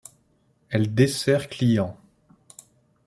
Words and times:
Elle 0.71 0.95
dessert 0.95 1.47
clients. 1.47 1.95